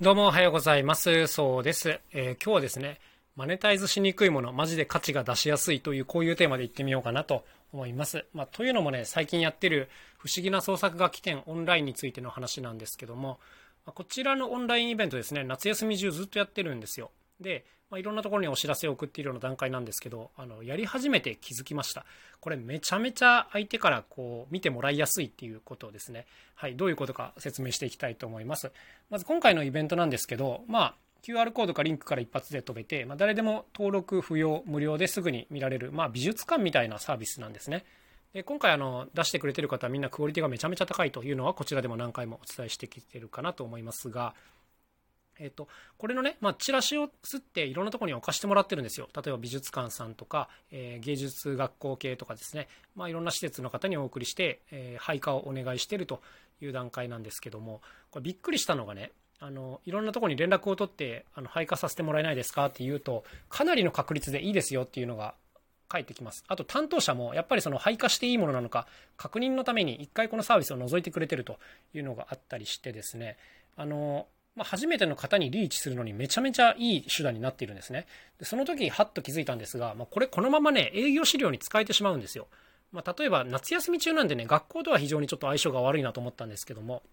[0.00, 1.26] どうもおはようございます。
[1.26, 1.98] そうです。
[2.12, 3.00] えー、今日はですね、
[3.34, 8.24] マネタイズしにくいもの、マジで価値が出しやすいという、こういうテーマでいってみようかなと思います。
[8.32, 13.40] まあ、というのもね、最近やってる不思議な創作楽器店オンラインについての話なんですけども、
[13.86, 17.10] こちらのオンラインイベントですね、夏休み中ずっとやってるんですよ。
[17.40, 22.04] で、まあ、いろんなところにお知らせを送っているような段階なんですけど、あの、やり始めて気づきました。
[22.40, 26.26] これめちゃめちゃ相手からこう見てもらいやすいっていうことですね。
[26.54, 28.70] はい、どういうことか説明していきたいと思います。
[29.10, 37.84] まず今回のイベントなんですけど、まあ、QR コードかリンクから一発で飛べて、まあ、誰でも登録不要、無料ですぐに見られる、まあ、美術館みたいなサービスなんですね。
[38.34, 44.34] で今回あの出してくれてる方はみんなクオリティがめちゃめちゃ高いというのはこちらでも何回もお伝えしてきてるかなと思いますが、
[45.38, 49.08] えっ、と、これのね、まあ、チラシをすっていろんなところに置かしてもらってるんですよ。
[49.14, 56.20] 例えば美術館さんとか、えー、芸術学校系とかですね、まあ、いろんな施設の方にお送りして、えー、配下をお願いしてると
[56.60, 57.80] いう段階なんですけども、
[58.10, 62.66] これびっくりしたのがね、あの、いろんなところに連絡を取って、あの、配下させてもらえないですか？
[62.66, 65.34] って言うと、かなりの確率でいいですよっていうのが
[65.88, 66.44] 返ってきます。
[66.48, 71.58] あと担当者もやっぱりその配下していいものなのか確認のために一回このサービスを覗いてくれてると
[71.94, 73.38] いうのがあったりしてですね、
[73.76, 74.26] あの、
[74.58, 78.08] まあ、初めての方にリーチするのにめちゃめちゃいい手段になっているんですね。
[78.40, 82.48] でその時、はっと気づいたんですが、まあ、これ、このままね、営業資料に使えてしまうんですよ。
[82.90, 87.04] まあ、例えば、夏休み中なんでね、学校とは非常にちょっと相性が悪いなと思ったんですけども、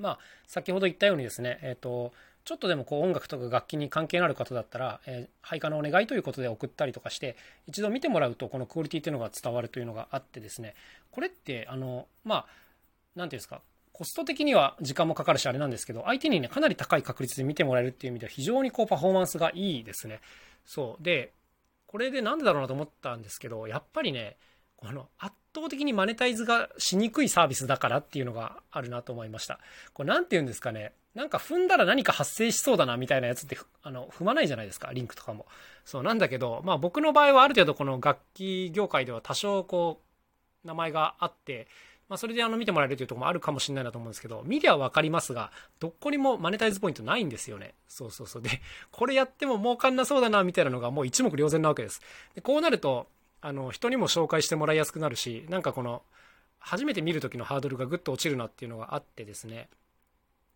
[0.00, 2.12] まあ、先ほど言ったようにですね、えっ、ー、と、
[2.44, 7.36] ちょっとでもこう音楽とか楽器に関係のある方だったら、えー、配下のお願いということで送ったりとかして、
[7.68, 10.74] 一度見てもらうと、このクオリティっていうのが伝わるというのがあってですね、
[11.12, 12.46] これって、あの、まあ、
[13.14, 13.60] なんていうんですか、
[13.98, 20.20] コスト的には時間もかかるしあれなんですけど、相手にね、かなり高い確率で見てもらえるっていう意味では非常にこうパフォーマンスがいいですね。
[20.64, 21.02] そう。
[21.02, 21.32] で、
[21.88, 24.36] これでなんでだろうなと思ったんですけど、やっぱりね、
[24.76, 29.58] この圧倒的にマネタイズがしにくいサービスだからっていうのがあるなと思いました。
[29.94, 30.92] これなんて言うんですかね。
[31.16, 35.46] なんか踏んだら何か発生しそうだなみたいなやつってあの踏まないじゃないですか、リンクとかも。
[35.84, 40.00] そうなんだけど、まあ僕の場合はある程度この楽器業界では多少こ
[40.64, 41.66] う名前があって、
[42.08, 47.74] まあ、それであの見てもらえるというとこもあるかもしれないなと思うんですけど、見りゃ分かりますが、どこにもマネタイズポイントないんですよね。
[47.86, 48.42] そうそうそう。
[48.42, 52.00] で、これやっても儲かんなそうだな、みたいなのがもう一目瞭然なわけです。
[52.34, 53.08] でこうなると、
[53.42, 56.02] あの、人にも紹介してもらいやすくなるし、なんかこの、
[56.60, 59.68] 初めて見る時のハードルがぐっと落ちるなっていうのがあってですね、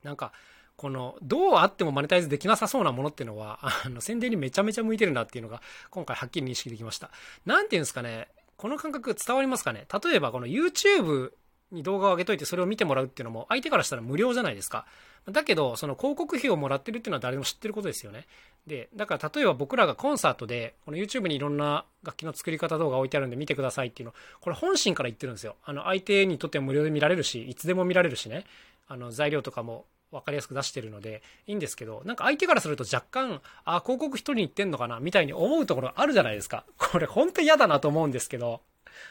[0.03, 0.33] なんか、
[0.77, 7.11] この、どうあってもマネタイズできなさそうなものっていうのは、あの、宣伝にめちゃめちゃ向いてるなっていうのが、今回はっきり認識できました。
[7.45, 8.29] なんていうんですかね、
[8.63, 11.33] この感覚伝わりますかね例えばこの YouTube
[11.73, 14.87] に動画を上げといてそれを見てもらうっていうのも相手からしたら無料じゃないですか。
[15.31, 18.27] だけど、その広告費をもらってるっていうのは誰も知ってることですよね。
[18.67, 25.57] で、だから例えば僕らがコンサートで、この YouTube にいろんな楽器の作り方動画置いてあるんで見てくださいっていうの、これ本心から言ってるんですよ。
[25.65, 28.45] あの、相手にとっては無料で見られるし、いつでも見られるしね。
[28.89, 36.65] あの、材料とかも分かりやすく出してるのでいいんですけど、なんか相手からすると若干、あ、広告一人に言ってんのかなみたいに思うところあるじゃないですか。
[36.79, 38.61] これ本当嫌だなと思うんですけど、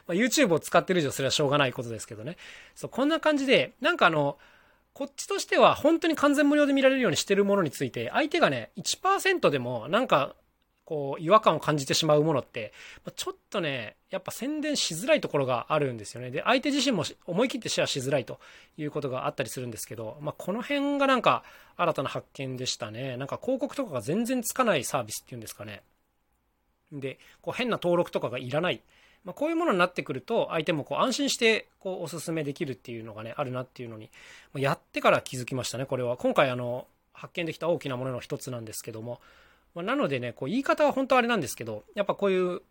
[0.08, 2.38] まあ、YouTube を使ってる以上それはしょうがないことですけどね。
[2.76, 4.38] そう、こんな感じで、なんかあの、
[4.94, 10.36] こっちとしては本当に完全無料で見られるようにしてるものについて、相手がね、1%でもなんか、
[10.84, 12.74] こう、違和感を感じてしまうものって、
[13.16, 16.32] ちょっとね、やっぱ宣伝しづらいところがあるんですよね。
[16.32, 18.42] で、相手自身も思い切ってシェアしづらいと
[18.78, 21.44] いうことがあったりするんですけど、まあ、この辺がなんか
[21.78, 23.16] 新たな発見でしたね。
[23.16, 25.82] なんか広告とかが全然つかないサービスっていうんですかね。
[26.92, 28.82] で、こう変な登録とかがいらない。
[29.24, 34.10] まあ、こういうものになってくると相手もこう安心してこうおすすめできるっていうのがねあるなっていうのに
[34.56, 36.18] やってから気づきましたねこれは。
[36.18, 39.22] 今回あの発見できた大きなものの一つなんですけども、
[39.76, 42.62] まあ、なのでねこう言い方は本当あれなんですけどやっぱこういう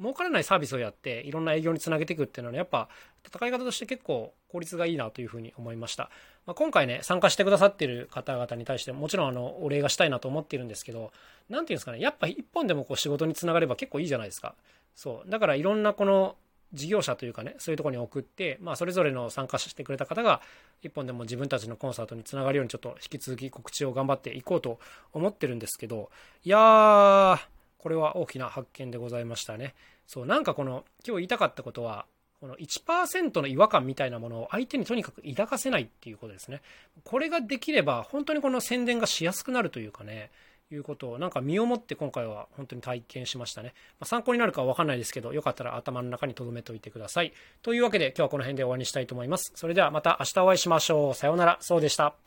[0.00, 2.88] 儲からないサービスをやっていろんな営業につなげていくっていうのは、ね、やっぱ
[3.26, 6.10] 戦い方として結構効率がいいなというふうに思いました、
[6.46, 11.12] まあ、今回ね参加してくださってる方々に対してもちろんあのお礼がしたいなと思っているんですけど
[11.48, 14.54] 何ていうんですかねやっぱ一本でもこう仕事につながれば結構いいじゃないですか。
[14.94, 15.30] そう。
[15.30, 16.36] だからいろんなこの
[16.72, 20.40] 事業者というかねそういうとこに送って、まあ、それぞれの参加してくれた方が
[20.82, 24.78] 一本でも自分たちのコンサートにつながるようにちょっと引き続き告知を頑張っていこうと
[25.12, 26.10] 思ってるんですけど
[26.44, 27.38] いやー
[27.78, 29.74] これは大きな発見でございましたね。
[30.06, 32.06] そうなんかこの今日言いたかったことは
[32.40, 36.62] この1%の違和感みたいなものを相手にとにかく抱かせないっていうことですね
[37.04, 40.30] これができれば本当にこの宣伝がしやすくなるというかね
[40.72, 43.72] いうことをなんか身をもって今回は本当に体験しましたね。
[44.00, 47.32] まあ、参考になるかは分かんないですけど、よかったら頭の中に留めておいてください。
[47.62, 49.52] というわけで今日はこの辺で終わりにしたいと思います。
[49.54, 51.14] それではまた明日お会いしましょう。
[51.14, 51.58] さようなら。
[51.60, 52.26] そうでした。